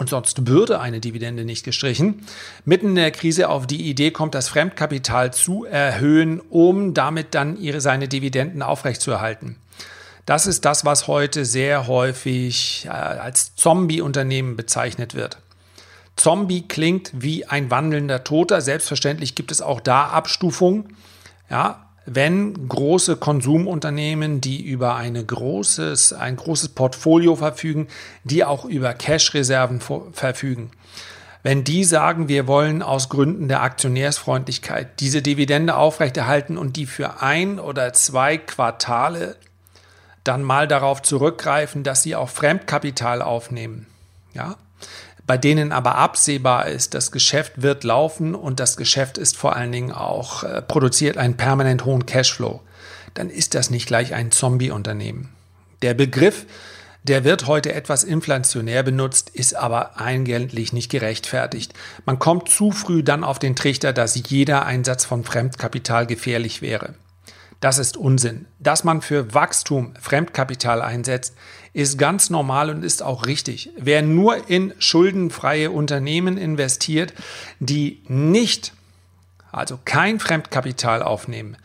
und 0.00 0.08
sonst 0.08 0.46
würde 0.46 0.80
eine 0.80 0.98
Dividende 0.98 1.44
nicht 1.44 1.62
gestrichen, 1.62 2.26
mitten 2.64 2.88
in 2.88 2.94
der 2.94 3.10
Krise 3.10 3.50
auf 3.50 3.66
die 3.66 3.82
Idee 3.82 4.10
kommt, 4.10 4.34
das 4.34 4.48
Fremdkapital 4.48 5.34
zu 5.34 5.66
erhöhen, 5.66 6.40
um 6.40 6.94
damit 6.94 7.34
dann 7.34 7.58
ihre, 7.58 7.82
seine 7.82 8.08
Dividenden 8.08 8.62
aufrechtzuerhalten. 8.62 9.56
Das 10.24 10.46
ist 10.46 10.64
das, 10.64 10.86
was 10.86 11.06
heute 11.06 11.44
sehr 11.44 11.86
häufig 11.86 12.86
äh, 12.86 12.88
als 12.88 13.54
Zombie-Unternehmen 13.56 14.56
bezeichnet 14.56 15.14
wird. 15.14 15.36
Zombie 16.16 16.66
klingt 16.66 17.10
wie 17.12 17.44
ein 17.44 17.70
wandelnder 17.70 18.24
Toter. 18.24 18.62
Selbstverständlich 18.62 19.34
gibt 19.34 19.52
es 19.52 19.60
auch 19.60 19.80
da 19.80 20.06
Abstufungen. 20.08 20.96
Ja, 21.50 21.89
wenn 22.06 22.68
große 22.68 23.16
Konsumunternehmen, 23.16 24.40
die 24.40 24.62
über 24.62 24.96
eine 24.96 25.24
großes, 25.24 26.12
ein 26.12 26.36
großes 26.36 26.70
Portfolio 26.70 27.36
verfügen, 27.36 27.88
die 28.24 28.44
auch 28.44 28.64
über 28.64 28.94
Cash-Reserven 28.94 29.80
verfügen, 30.12 30.70
wenn 31.42 31.64
die 31.64 31.84
sagen, 31.84 32.28
wir 32.28 32.46
wollen 32.46 32.82
aus 32.82 33.08
Gründen 33.08 33.48
der 33.48 33.62
Aktionärsfreundlichkeit 33.62 35.00
diese 35.00 35.22
Dividende 35.22 35.76
aufrechterhalten 35.76 36.58
und 36.58 36.76
die 36.76 36.86
für 36.86 37.22
ein 37.22 37.58
oder 37.58 37.92
zwei 37.92 38.36
Quartale 38.36 39.36
dann 40.22 40.42
mal 40.42 40.68
darauf 40.68 41.00
zurückgreifen, 41.00 41.82
dass 41.82 42.02
sie 42.02 42.14
auch 42.14 42.28
Fremdkapital 42.28 43.22
aufnehmen, 43.22 43.86
ja, 44.34 44.56
bei 45.30 45.38
denen 45.38 45.70
aber 45.70 45.94
absehbar 45.94 46.66
ist, 46.66 46.92
das 46.92 47.12
Geschäft 47.12 47.62
wird 47.62 47.84
laufen 47.84 48.34
und 48.34 48.58
das 48.58 48.76
Geschäft 48.76 49.16
ist 49.16 49.36
vor 49.36 49.54
allen 49.54 49.70
Dingen 49.70 49.92
auch 49.92 50.42
äh, 50.42 50.60
produziert 50.60 51.18
einen 51.18 51.36
permanent 51.36 51.84
hohen 51.84 52.04
Cashflow, 52.04 52.60
dann 53.14 53.30
ist 53.30 53.54
das 53.54 53.70
nicht 53.70 53.86
gleich 53.86 54.12
ein 54.12 54.32
Zombie-Unternehmen. 54.32 55.28
Der 55.82 55.94
Begriff, 55.94 56.46
der 57.04 57.22
wird 57.22 57.46
heute 57.46 57.72
etwas 57.72 58.02
inflationär 58.02 58.82
benutzt, 58.82 59.30
ist 59.30 59.54
aber 59.54 60.00
eigentlich 60.00 60.72
nicht 60.72 60.90
gerechtfertigt. 60.90 61.74
Man 62.06 62.18
kommt 62.18 62.48
zu 62.48 62.72
früh 62.72 63.04
dann 63.04 63.22
auf 63.22 63.38
den 63.38 63.54
Trichter, 63.54 63.92
dass 63.92 64.20
jeder 64.28 64.66
Einsatz 64.66 65.04
von 65.04 65.22
Fremdkapital 65.22 66.08
gefährlich 66.08 66.60
wäre. 66.60 66.94
Das 67.60 67.78
ist 67.78 67.98
Unsinn. 67.98 68.46
Dass 68.58 68.84
man 68.84 69.02
für 69.02 69.34
Wachstum 69.34 69.92
Fremdkapital 70.00 70.80
einsetzt, 70.80 71.34
ist 71.74 71.98
ganz 71.98 72.30
normal 72.30 72.70
und 72.70 72.82
ist 72.82 73.02
auch 73.02 73.26
richtig. 73.26 73.70
Wer 73.76 74.02
nur 74.02 74.48
in 74.48 74.72
schuldenfreie 74.78 75.70
Unternehmen 75.70 76.38
investiert, 76.38 77.12
die 77.58 78.02
nicht, 78.08 78.72
also 79.52 79.78
kein 79.84 80.18
Fremdkapital 80.18 81.02
aufnehmen, 81.02 81.56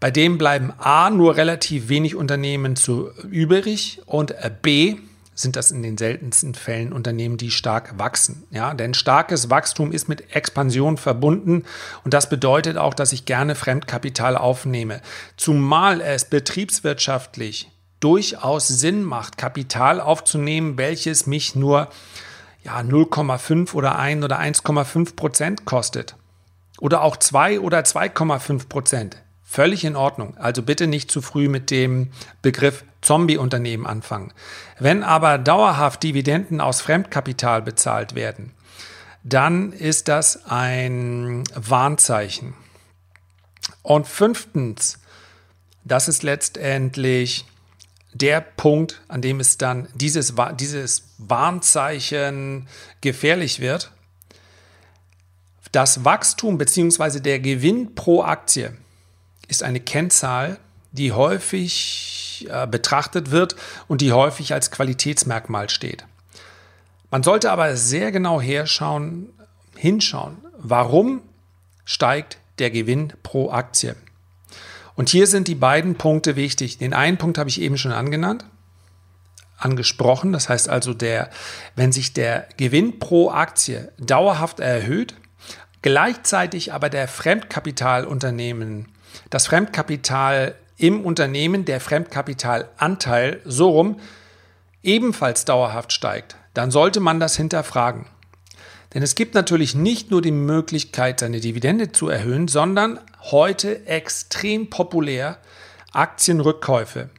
bei 0.00 0.10
dem 0.10 0.38
bleiben 0.38 0.72
A 0.78 1.10
nur 1.10 1.36
relativ 1.36 1.88
wenig 1.88 2.14
Unternehmen 2.14 2.74
zu 2.74 3.10
übrig 3.30 4.00
und 4.06 4.34
B 4.62 4.96
sind 5.34 5.56
das 5.56 5.70
in 5.70 5.82
den 5.82 5.98
seltensten 5.98 6.54
Fällen 6.54 6.92
Unternehmen, 6.92 7.36
die 7.36 7.50
stark 7.50 7.98
wachsen. 7.98 8.44
Ja, 8.50 8.74
denn 8.74 8.94
starkes 8.94 9.50
Wachstum 9.50 9.92
ist 9.92 10.08
mit 10.08 10.34
Expansion 10.34 10.96
verbunden 10.96 11.64
und 12.04 12.14
das 12.14 12.28
bedeutet 12.28 12.76
auch, 12.76 12.94
dass 12.94 13.12
ich 13.12 13.24
gerne 13.24 13.54
Fremdkapital 13.54 14.36
aufnehme. 14.36 15.00
Zumal 15.36 16.00
es 16.00 16.24
betriebswirtschaftlich 16.26 17.70
durchaus 18.00 18.68
Sinn 18.68 19.02
macht, 19.02 19.38
Kapital 19.38 20.00
aufzunehmen, 20.00 20.76
welches 20.76 21.26
mich 21.26 21.54
nur 21.54 21.88
ja, 22.62 22.78
0,5 22.80 23.74
oder 23.74 23.98
1 23.98 24.24
oder 24.24 24.40
1,5 24.40 25.16
Prozent 25.16 25.64
kostet. 25.64 26.16
Oder 26.80 27.02
auch 27.02 27.16
2 27.16 27.60
oder 27.60 27.80
2,5 27.80 28.68
Prozent. 28.68 29.22
Völlig 29.44 29.84
in 29.84 29.94
Ordnung. 29.94 30.36
Also 30.38 30.62
bitte 30.62 30.86
nicht 30.86 31.10
zu 31.10 31.20
früh 31.20 31.48
mit 31.48 31.70
dem 31.70 32.10
Begriff 32.42 32.84
Zombie-Unternehmen 33.02 33.86
anfangen. 33.86 34.32
Wenn 34.78 35.02
aber 35.02 35.38
dauerhaft 35.38 36.02
Dividenden 36.02 36.60
aus 36.60 36.80
Fremdkapital 36.80 37.62
bezahlt 37.62 38.14
werden, 38.14 38.52
dann 39.22 39.72
ist 39.72 40.08
das 40.08 40.46
ein 40.46 41.44
Warnzeichen. 41.54 42.54
Und 43.82 44.06
fünftens, 44.06 44.98
das 45.84 46.08
ist 46.08 46.22
letztendlich 46.22 47.44
der 48.14 48.40
Punkt, 48.40 49.02
an 49.08 49.20
dem 49.20 49.40
es 49.40 49.58
dann 49.58 49.88
dieses, 49.94 50.34
dieses 50.58 51.04
Warnzeichen 51.18 52.68
gefährlich 53.02 53.60
wird. 53.60 53.92
Das 55.72 56.04
Wachstum 56.04 56.56
bzw. 56.56 57.20
der 57.20 57.40
Gewinn 57.40 57.94
pro 57.94 58.22
Aktie 58.22 58.74
ist 59.48 59.62
eine 59.62 59.80
Kennzahl, 59.80 60.58
die 60.92 61.12
häufig 61.12 62.46
äh, 62.48 62.66
betrachtet 62.66 63.30
wird 63.30 63.56
und 63.88 64.00
die 64.00 64.12
häufig 64.12 64.52
als 64.52 64.70
Qualitätsmerkmal 64.70 65.70
steht. 65.70 66.04
Man 67.10 67.22
sollte 67.22 67.50
aber 67.50 67.76
sehr 67.76 68.12
genau 68.12 68.40
herschauen, 68.40 69.28
hinschauen, 69.76 70.38
warum 70.58 71.22
steigt 71.84 72.38
der 72.58 72.70
Gewinn 72.70 73.12
pro 73.22 73.50
Aktie. 73.50 73.96
Und 74.94 75.08
hier 75.08 75.26
sind 75.26 75.48
die 75.48 75.54
beiden 75.54 75.96
Punkte 75.96 76.36
wichtig. 76.36 76.78
Den 76.78 76.94
einen 76.94 77.18
Punkt 77.18 77.38
habe 77.38 77.50
ich 77.50 77.60
eben 77.60 77.76
schon 77.76 77.92
angenannt, 77.92 78.44
angesprochen. 79.58 80.32
Das 80.32 80.48
heißt 80.48 80.68
also, 80.68 80.94
der, 80.94 81.30
wenn 81.74 81.92
sich 81.92 82.12
der 82.12 82.48
Gewinn 82.56 82.98
pro 82.98 83.30
Aktie 83.30 83.92
dauerhaft 83.98 84.60
erhöht, 84.60 85.14
gleichzeitig 85.82 86.72
aber 86.72 86.90
der 86.90 87.08
Fremdkapitalunternehmen 87.08 88.86
das 89.30 89.46
Fremdkapital 89.46 90.54
im 90.76 91.04
Unternehmen, 91.04 91.64
der 91.64 91.80
Fremdkapitalanteil 91.80 93.40
so 93.44 93.70
rum 93.70 94.00
ebenfalls 94.82 95.44
dauerhaft 95.44 95.92
steigt, 95.92 96.36
dann 96.52 96.70
sollte 96.70 97.00
man 97.00 97.20
das 97.20 97.36
hinterfragen. 97.36 98.06
Denn 98.92 99.02
es 99.02 99.16
gibt 99.16 99.34
natürlich 99.34 99.74
nicht 99.74 100.10
nur 100.10 100.22
die 100.22 100.30
Möglichkeit, 100.30 101.18
seine 101.20 101.40
Dividende 101.40 101.90
zu 101.90 102.08
erhöhen, 102.08 102.46
sondern 102.46 103.00
heute 103.22 103.86
extrem 103.86 104.70
populär 104.70 105.38
Aktienrückkäufe. 105.92 107.10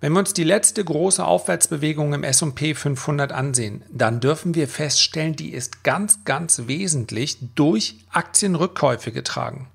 Wenn 0.00 0.12
wir 0.12 0.20
uns 0.20 0.32
die 0.32 0.44
letzte 0.44 0.84
große 0.84 1.24
Aufwärtsbewegung 1.24 2.12
im 2.14 2.22
SP 2.22 2.74
500 2.74 3.32
ansehen, 3.32 3.82
dann 3.90 4.20
dürfen 4.20 4.54
wir 4.54 4.68
feststellen, 4.68 5.34
die 5.34 5.52
ist 5.52 5.82
ganz, 5.82 6.24
ganz 6.24 6.62
wesentlich 6.66 7.38
durch 7.56 7.96
Aktienrückkäufe 8.12 9.10
getragen. 9.10 9.66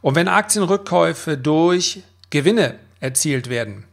Und 0.00 0.14
wenn 0.14 0.28
Aktienrückkäufe 0.28 1.36
durch 1.36 2.02
Gewinne 2.30 2.78
erzielt 3.00 3.48
werden, 3.48 3.84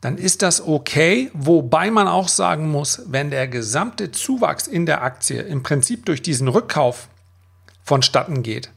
dann 0.00 0.18
ist 0.18 0.42
das 0.42 0.60
okay, 0.60 1.30
wobei 1.32 1.90
man 1.90 2.08
auch 2.08 2.28
sagen 2.28 2.70
muss, 2.70 3.02
wenn 3.06 3.30
der 3.30 3.48
gesamte 3.48 4.10
Zuwachs 4.10 4.66
in 4.66 4.84
der 4.84 5.02
Aktie 5.02 5.40
im 5.40 5.62
Prinzip 5.62 6.04
durch 6.04 6.20
diesen 6.20 6.48
Rückkauf 6.48 7.08
vonstatten 7.82 8.42
geht, 8.42 8.70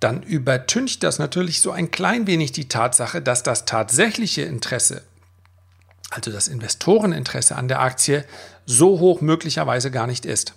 dann 0.00 0.22
übertüncht 0.22 1.02
das 1.02 1.18
natürlich 1.18 1.60
so 1.60 1.72
ein 1.72 1.90
klein 1.90 2.26
wenig 2.26 2.52
die 2.52 2.68
Tatsache, 2.68 3.20
dass 3.20 3.42
das 3.42 3.66
tatsächliche 3.66 4.42
Interesse, 4.42 5.02
also 6.10 6.32
das 6.32 6.48
Investoreninteresse 6.48 7.56
an 7.56 7.68
der 7.68 7.80
Aktie, 7.80 8.24
so 8.64 9.00
hoch 9.00 9.20
möglicherweise 9.20 9.90
gar 9.90 10.06
nicht 10.06 10.24
ist. 10.24 10.54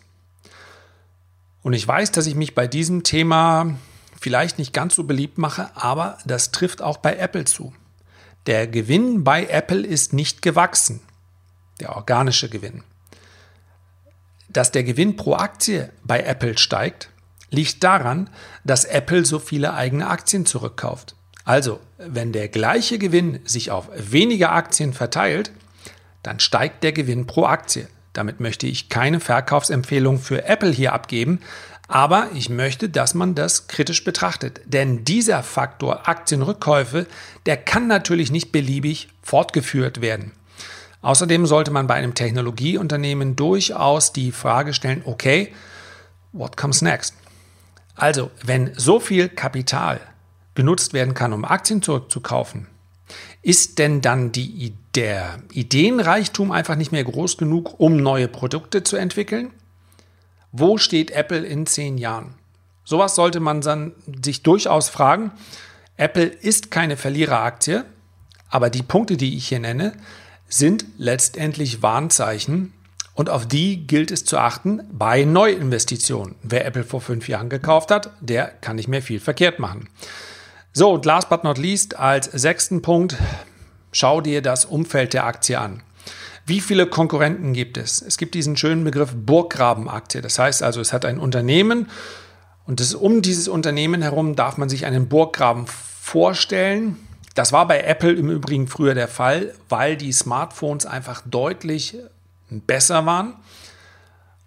Und 1.62 1.74
ich 1.74 1.86
weiß, 1.86 2.12
dass 2.12 2.28
ich 2.28 2.36
mich 2.36 2.56
bei 2.56 2.68
diesem 2.68 3.04
Thema 3.04 3.76
vielleicht 4.20 4.60
nicht 4.60 4.74
ganz 4.74 4.96
so 4.96 5.04
beliebt 5.04 5.38
mache, 5.38 5.70
aber 5.76 6.18
das 6.26 6.52
trifft 6.52 6.82
auch 6.82 6.98
bei 6.98 7.18
Apple 7.18 7.46
zu. 7.46 7.74
Der 8.46 8.68
Gewinn 8.68 9.24
bei 9.24 9.46
Apple 9.46 9.86
ist 9.86 10.14
nicht 10.14 10.42
gewachsen, 10.42 11.02
der 11.80 11.96
organische 11.96 12.50
Gewinn. 12.50 12.84
Dass 14.50 14.72
der 14.72 14.84
Gewinn 14.84 15.18
pro 15.18 15.36
Aktie 15.36 15.92
bei 16.04 16.22
Apple 16.22 16.58
steigt, 16.58 17.10
liegt 17.50 17.84
daran, 17.84 18.30
dass 18.64 18.86
Apple 18.86 19.26
so 19.26 19.40
viele 19.40 19.74
eigene 19.74 20.08
Aktien 20.08 20.46
zurückkauft. 20.46 21.16
Also, 21.44 21.80
wenn 21.98 22.34
der 22.34 22.50
gleiche 22.50 22.98
Gewinn 22.98 23.40
sich 23.46 23.72
auf 23.72 23.90
weniger 23.96 24.52
Aktien 24.52 24.94
verteilt, 24.94 25.52
dann 26.24 26.40
steigt 26.40 26.84
der 26.84 26.92
Gewinn 26.92 27.28
pro 27.28 27.46
Aktie. 27.46 27.88
Damit 28.14 28.40
möchte 28.40 28.68
ich 28.68 28.90
keine 28.90 29.20
Verkaufsempfehlung 29.20 30.20
für 30.20 30.46
Apple 30.46 30.72
hier 30.72 30.94
abgeben, 30.94 31.40
aber 31.88 32.30
ich 32.34 32.50
möchte, 32.50 32.90
dass 32.90 33.14
man 33.14 33.34
das 33.36 33.68
kritisch 33.68 34.04
betrachtet. 34.04 34.62
Denn 34.66 35.06
dieser 35.06 35.44
Faktor 35.44 36.08
Aktienrückkäufe, 36.08 37.08
der 37.46 37.58
kann 37.58 37.88
natürlich 37.88 38.32
nicht 38.32 38.52
beliebig 38.52 39.08
fortgeführt 39.22 40.02
werden. 40.02 40.34
Außerdem 41.02 41.46
sollte 41.46 41.72
man 41.72 41.88
bei 41.88 41.94
einem 41.94 42.16
Technologieunternehmen 42.16 43.36
durchaus 43.36 44.12
die 44.12 44.32
Frage 44.32 44.74
stellen, 44.74 45.02
okay, 45.06 45.54
what 46.34 46.58
comes 46.58 46.82
next? 46.82 47.14
Also, 47.96 48.32
wenn 48.44 48.74
so 48.76 49.00
viel 49.00 49.30
Kapital 49.30 50.02
genutzt 50.56 50.94
werden 50.94 51.14
kann, 51.14 51.34
um 51.34 51.46
Aktien 51.46 51.82
zurückzukaufen, 51.82 52.68
ist 53.42 53.80
denn 53.80 54.02
dann 54.02 54.32
die, 54.32 54.76
der 54.96 55.40
Ideenreichtum 55.54 56.52
einfach 56.52 56.76
nicht 56.76 56.92
mehr 56.92 57.04
groß 57.04 57.38
genug, 57.38 57.80
um 57.80 57.98
neue 57.98 58.28
Produkte 58.28 58.84
zu 58.84 58.98
entwickeln? 58.98 59.52
Wo 60.60 60.80
steht 60.80 61.12
Apple 61.12 61.46
in 61.46 61.68
zehn 61.68 62.00
Jahren? 62.00 62.34
Sowas 62.84 63.14
sollte 63.14 63.40
man 63.40 63.62
dann 63.62 63.92
sich 64.24 64.42
durchaus 64.42 64.90
fragen. 64.90 65.32
Apple 65.98 66.26
ist 66.26 66.72
keine 66.72 66.98
Verliereraktie, 66.98 67.84
aber 68.50 68.72
die 68.72 68.82
Punkte, 68.82 69.18
die 69.18 69.38
ich 69.38 69.50
hier 69.50 69.60
nenne, 69.60 69.94
sind 70.50 70.86
letztendlich 70.98 71.84
Warnzeichen 71.84 72.74
und 73.14 73.30
auf 73.30 73.48
die 73.48 73.86
gilt 73.86 74.10
es 74.10 74.26
zu 74.26 74.40
achten 74.40 74.82
bei 74.92 75.26
Neuinvestitionen. 75.26 76.34
Wer 76.42 76.66
Apple 76.66 76.84
vor 76.84 77.02
fünf 77.02 77.30
Jahren 77.30 77.50
gekauft 77.50 77.92
hat, 77.92 78.10
der 78.20 78.48
kann 78.48 78.78
nicht 78.78 78.88
mehr 78.88 79.04
viel 79.04 79.20
verkehrt 79.20 79.60
machen. 79.60 79.90
So, 80.74 80.92
und 80.92 81.06
last 81.06 81.30
but 81.30 81.44
not 81.44 81.60
least, 81.60 82.00
als 82.00 82.26
sechsten 82.26 82.82
Punkt, 82.82 83.16
schau 83.92 84.22
dir 84.22 84.42
das 84.42 84.66
Umfeld 84.66 85.14
der 85.14 85.26
Aktie 85.26 85.60
an. 85.60 85.84
Wie 86.48 86.62
viele 86.62 86.88
Konkurrenten 86.88 87.52
gibt 87.52 87.78
es? 87.78 88.02
Es 88.02 88.18
gibt 88.18 88.34
diesen 88.34 88.56
schönen 88.56 88.86
Begriff 88.86 89.14
Burggrabenaktie. 89.14 90.22
Das 90.22 90.40
heißt 90.40 90.64
also, 90.64 90.80
es 90.80 90.94
hat 90.94 91.04
ein 91.04 91.20
Unternehmen 91.20 91.90
und 92.66 92.80
das, 92.80 92.96
um 92.96 93.22
dieses 93.22 93.50
Unternehmen 93.50 94.02
herum 94.02 94.34
darf 94.38 94.56
man 94.58 94.70
sich 94.70 94.86
einen 94.86 95.10
Burggraben 95.10 95.66
vorstellen. 95.68 96.96
Das 97.36 97.52
war 97.52 97.68
bei 97.68 97.82
Apple 97.82 98.14
im 98.14 98.30
Übrigen 98.30 98.68
früher 98.70 98.96
der 98.96 99.10
Fall, 99.10 99.54
weil 99.68 99.98
die 99.98 100.14
Smartphones 100.14 100.86
einfach 100.86 101.22
deutlich 101.26 101.98
besser 102.50 103.06
waren 103.06 103.34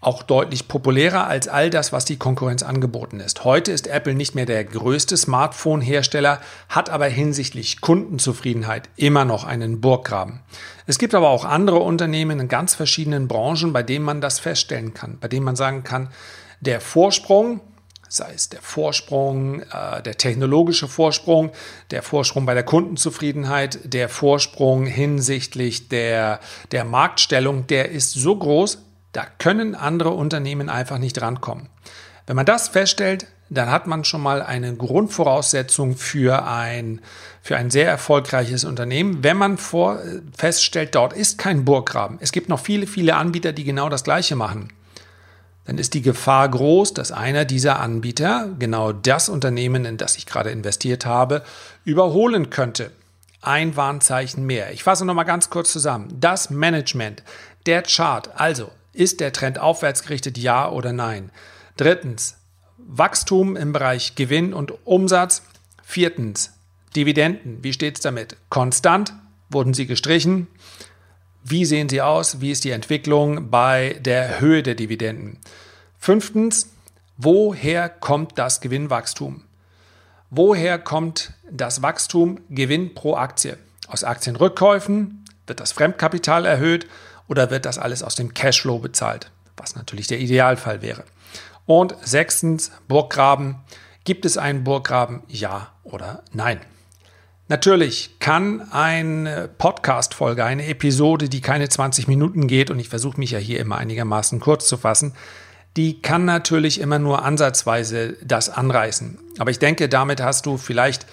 auch 0.01 0.23
deutlich 0.23 0.67
populärer 0.67 1.27
als 1.27 1.47
all 1.47 1.69
das, 1.69 1.93
was 1.93 2.07
die 2.07 2.17
Konkurrenz 2.17 2.63
angeboten 2.63 3.21
ist. 3.21 3.45
Heute 3.45 3.71
ist 3.71 3.87
Apple 3.87 4.15
nicht 4.15 4.35
mehr 4.35 4.47
der 4.47 4.65
größte 4.65 5.17
Smartphone-Hersteller, 5.17 6.41
hat 6.71 6.89
aber 6.89 7.07
hinsichtlich 7.07 7.83
Kundenzufriedenheit 7.83 8.89
immer 8.97 9.27
noch 9.27 9.45
einen 9.45 9.83
Burggraben. 9.83 10.41
Es 10.87 10.99
gibt 10.99 11.15
aber 11.15 11.29
auch 11.29 11.45
andere 11.45 11.81
Unternehmen 11.81 12.41
in 12.41 12.49
ganz 12.49 12.75
verschiedenen 12.75 13.29
Branchen, 13.29 13.75
bei 13.75 13.83
denen 13.83 14.05
man 14.05 14.23
das 14.23 14.39
feststellen 14.39 14.95
kann, 14.95 15.19
bei 15.21 15.29
denen 15.29 15.45
man 15.45 15.57
sagen 15.57 15.85
kann, 15.85 16.09
der 16.61 16.81
Vorsprung, 16.81 17.61
sei 18.09 18.33
es 18.35 18.49
der 18.49 18.63
Vorsprung, 18.63 19.61
äh, 19.61 20.03
der 20.03 20.17
technologische 20.17 20.89
Vorsprung, 20.89 21.53
der 21.91 22.03
Vorsprung 22.03 22.47
bei 22.47 22.55
der 22.55 22.65
Kundenzufriedenheit, 22.65 23.81
der 23.85 24.09
Vorsprung 24.09 24.87
hinsichtlich 24.87 25.89
der, 25.89 26.41
der 26.73 26.85
Marktstellung, 26.87 27.67
der 27.67 27.91
ist 27.91 28.13
so 28.13 28.35
groß, 28.35 28.79
da 29.13 29.27
können 29.39 29.75
andere 29.75 30.11
Unternehmen 30.11 30.69
einfach 30.69 30.99
nicht 30.99 31.21
rankommen. 31.21 31.69
Wenn 32.27 32.37
man 32.37 32.47
das 32.47 32.69
feststellt, 32.69 33.27
dann 33.49 33.71
hat 33.71 33.89
man 33.89 34.05
schon 34.05 34.21
mal 34.21 34.43
eine 34.43 34.75
Grundvoraussetzung 34.77 35.97
für 35.97 36.47
ein, 36.47 37.01
für 37.43 37.57
ein 37.57 37.71
sehr 37.71 37.89
erfolgreiches 37.89 38.65
Unternehmen. 38.65 39.25
Wenn 39.25 39.37
man 39.37 39.59
vor, 39.59 39.99
feststellt, 40.37 40.95
dort 40.95 41.13
ist 41.13 41.39
kein 41.39 41.65
Burggraben, 41.65 42.19
es 42.21 42.31
gibt 42.31 42.49
noch 42.49 42.61
viele, 42.61 42.87
viele 42.87 43.17
Anbieter, 43.17 43.53
die 43.53 43.65
genau 43.65 43.89
das 43.89 44.05
Gleiche 44.05 44.37
machen, 44.37 44.73
dann 45.65 45.79
ist 45.79 45.95
die 45.95 46.03
Gefahr 46.03 46.49
groß, 46.49 46.95
dass 46.95 47.13
einer 47.13 47.45
dieser 47.45 47.81
Anbieter 47.81 48.49
genau 48.59 48.93
das 48.93 49.29
Unternehmen, 49.29 49.85
in 49.85 49.97
das 49.97 50.17
ich 50.17 50.27
gerade 50.27 50.51
investiert 50.51 51.07
habe, 51.07 51.43
überholen 51.85 52.51
könnte. 52.51 52.93
Ein 53.43 53.77
Warnzeichen 53.77 54.45
mehr. 54.45 54.73
Ich 54.73 54.85
fasse 54.85 55.05
nochmal 55.05 55.25
ganz 55.25 55.51
kurz 55.51 55.73
zusammen. 55.73 56.09
Das 56.21 56.51
Management, 56.51 57.23
der 57.67 57.83
Chart, 57.83 58.31
also 58.35 58.71
ist 58.93 59.21
der 59.21 59.33
Trend 59.33 59.59
aufwärts 59.59 60.03
gerichtet, 60.03 60.39
ja 60.39 60.69
oder 60.69 60.93
nein? 60.93 61.31
Drittens, 61.77 62.37
Wachstum 62.77 63.57
im 63.57 63.73
Bereich 63.73 64.15
Gewinn 64.15 64.53
und 64.53 64.73
Umsatz. 64.87 65.43
Viertens, 65.83 66.53
Dividenden. 66.97 67.63
Wie 67.63 67.73
steht 67.73 67.97
es 67.97 68.03
damit? 68.03 68.37
Konstant? 68.49 69.13
Wurden 69.49 69.75
sie 69.75 69.87
gestrichen? 69.87 70.49
Wie 71.43 71.65
sehen 71.65 71.89
sie 71.89 72.03
aus? 72.03 72.41
Wie 72.41 72.51
ist 72.51 72.65
die 72.65 72.71
Entwicklung 72.71 73.51
bei 73.51 73.99
der 74.01 74.41
Höhe 74.41 74.63
der 74.63 74.75
Dividenden? 74.75 75.39
Fünftens, 75.99 76.71
woher 77.17 77.89
kommt 77.89 78.39
das 78.39 78.61
Gewinnwachstum? 78.61 79.43
Woher 80.31 80.79
kommt 80.79 81.33
das 81.51 81.83
Wachstum 81.83 82.41
Gewinn 82.51 82.95
pro 82.95 83.17
Aktie? 83.17 83.59
Aus 83.89 84.05
Aktienrückkäufen? 84.05 85.25
Wird 85.47 85.61
das 85.61 85.73
Fremdkapital 85.73 86.45
erhöht? 86.45 86.87
Oder 87.31 87.51
wird 87.51 87.65
das 87.65 87.79
alles 87.79 88.03
aus 88.03 88.17
dem 88.17 88.35
Cashflow 88.35 88.81
bezahlt? 88.81 89.31
Was 89.57 89.77
natürlich 89.77 90.09
der 90.09 90.19
Idealfall 90.19 90.83
wäre. 90.83 91.05
Und 91.65 91.95
sechstens, 92.03 92.73
Burggraben. 92.89 93.61
Gibt 94.05 94.25
es 94.25 94.37
einen 94.37 94.65
Burggraben? 94.65 95.23
Ja 95.29 95.69
oder 95.85 96.25
nein? 96.33 96.61
Natürlich 97.47 98.19
kann 98.19 98.73
eine 98.73 99.49
Podcast-Folge, 99.59 100.45
eine 100.45 100.67
Episode, 100.67 101.29
die 101.29 101.41
keine 101.41 101.69
20 101.69 102.09
Minuten 102.09 102.49
geht, 102.49 102.71
und 102.71 102.81
ich 102.81 102.89
versuche 102.89 103.19
mich 103.19 103.31
ja 103.31 103.39
hier 103.39 103.61
immer 103.61 103.77
einigermaßen 103.77 104.41
kurz 104.41 104.67
zu 104.67 104.77
fassen, 104.77 105.15
die 105.77 106.03
kann 106.03 106.25
natürlich 106.25 106.81
immer 106.81 106.99
nur 106.99 107.25
ansatzweise 107.25 108.17
das 108.25 108.51
anreißen. 108.51 109.19
Aber 109.39 109.53
ich 109.53 109.61
denke, 109.61 109.89
damit 109.89 110.21
hast 110.21 110.47
du 110.47 110.57
vielleicht 110.57 111.07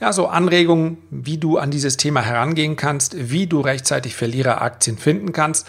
ja, 0.00 0.12
so 0.12 0.26
Anregungen, 0.26 0.98
wie 1.10 1.38
du 1.38 1.58
an 1.58 1.70
dieses 1.70 1.96
Thema 1.96 2.22
herangehen 2.22 2.76
kannst, 2.76 3.30
wie 3.30 3.46
du 3.46 3.60
rechtzeitig 3.60 4.16
Verliereraktien 4.16 4.98
finden 4.98 5.32
kannst. 5.32 5.66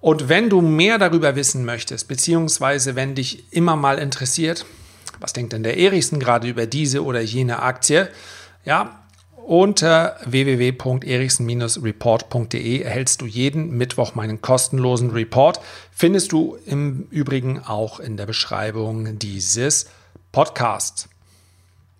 Und 0.00 0.28
wenn 0.28 0.50
du 0.50 0.60
mehr 0.60 0.98
darüber 0.98 1.36
wissen 1.36 1.64
möchtest, 1.64 2.08
beziehungsweise 2.08 2.94
wenn 2.94 3.14
dich 3.14 3.52
immer 3.52 3.76
mal 3.76 3.98
interessiert, 3.98 4.66
was 5.20 5.32
denkt 5.32 5.52
denn 5.52 5.62
der 5.62 5.78
Erichsen 5.78 6.20
gerade 6.20 6.48
über 6.48 6.66
diese 6.66 7.04
oder 7.04 7.20
jene 7.20 7.62
Aktie, 7.62 8.08
ja, 8.64 9.06
unter 9.46 10.16
www.erichsen-report.de 10.24 12.80
erhältst 12.80 13.20
du 13.20 13.26
jeden 13.26 13.76
Mittwoch 13.76 14.16
meinen 14.16 14.40
kostenlosen 14.40 15.10
Report. 15.10 15.60
Findest 15.92 16.32
du 16.32 16.58
im 16.66 17.06
Übrigen 17.10 17.60
auch 17.60 18.00
in 18.00 18.16
der 18.16 18.26
Beschreibung 18.26 19.20
dieses 19.20 19.86
Podcasts. 20.32 21.08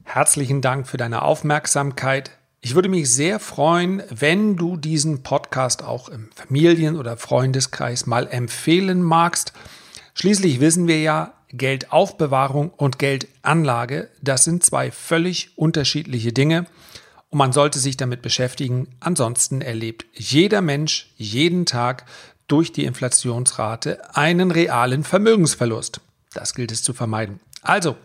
Herzlichen 0.09 0.62
Dank 0.62 0.87
für 0.87 0.97
deine 0.97 1.23
Aufmerksamkeit. 1.23 2.31
Ich 2.61 2.75
würde 2.75 2.88
mich 2.88 3.11
sehr 3.11 3.38
freuen, 3.38 4.03
wenn 4.09 4.57
du 4.57 4.77
diesen 4.77 5.23
Podcast 5.23 5.83
auch 5.83 6.09
im 6.09 6.31
Familien- 6.35 6.97
oder 6.97 7.16
Freundeskreis 7.19 8.07
mal 8.07 8.27
empfehlen 8.29 9.03
magst. 9.03 9.53
Schließlich 10.14 10.61
wissen 10.61 10.87
wir 10.87 11.01
ja, 11.03 11.35
Geldaufbewahrung 11.49 12.71
und 12.71 12.99
Geldanlage, 12.99 14.09
das 14.23 14.45
sind 14.45 14.64
zwei 14.64 14.90
völlig 14.90 15.51
unterschiedliche 15.59 16.33
Dinge 16.33 16.66
und 17.29 17.38
man 17.38 17.53
sollte 17.53 17.79
sich 17.79 17.97
damit 17.97 18.23
beschäftigen. 18.23 18.88
Ansonsten 19.01 19.61
erlebt 19.61 20.07
jeder 20.14 20.62
Mensch 20.62 21.12
jeden 21.16 21.66
Tag 21.66 22.07
durch 22.47 22.73
die 22.73 22.85
Inflationsrate 22.85 24.16
einen 24.16 24.51
realen 24.51 25.05
Vermögensverlust. 25.05 26.01
Das 26.33 26.55
gilt 26.55 26.73
es 26.73 26.83
zu 26.83 26.95
vermeiden. 26.95 27.40
Also, 27.61 27.97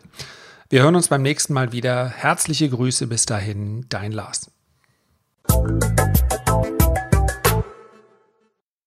wir 0.72 0.84
hören 0.84 0.96
uns 0.96 1.10
beim 1.10 1.22
nächsten 1.22 1.54
Mal 1.54 1.74
wieder. 1.74 2.08
Herzliche 2.08 2.70
Grüße 2.70 3.08
bis 3.08 3.26
dahin, 3.26 3.86
dein 3.90 4.14
Lars. 4.14 4.50